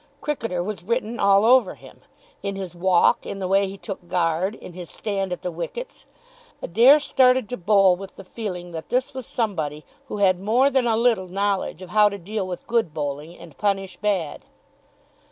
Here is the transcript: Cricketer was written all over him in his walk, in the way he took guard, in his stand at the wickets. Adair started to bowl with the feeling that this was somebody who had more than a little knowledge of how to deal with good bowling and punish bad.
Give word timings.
Cricketer 0.19 0.63
was 0.63 0.81
written 0.81 1.19
all 1.19 1.45
over 1.45 1.75
him 1.75 2.01
in 2.41 2.55
his 2.55 2.73
walk, 2.73 3.23
in 3.23 3.37
the 3.37 3.47
way 3.47 3.67
he 3.67 3.77
took 3.77 4.07
guard, 4.07 4.55
in 4.55 4.73
his 4.73 4.89
stand 4.89 5.31
at 5.31 5.43
the 5.43 5.51
wickets. 5.51 6.07
Adair 6.59 6.99
started 6.99 7.47
to 7.49 7.55
bowl 7.55 7.95
with 7.95 8.15
the 8.15 8.23
feeling 8.23 8.71
that 8.71 8.89
this 8.89 9.13
was 9.13 9.27
somebody 9.27 9.85
who 10.07 10.17
had 10.17 10.39
more 10.39 10.71
than 10.71 10.87
a 10.87 10.97
little 10.97 11.27
knowledge 11.27 11.83
of 11.83 11.91
how 11.91 12.09
to 12.09 12.17
deal 12.17 12.47
with 12.47 12.65
good 12.65 12.95
bowling 12.95 13.37
and 13.37 13.59
punish 13.59 13.97
bad. 13.97 14.43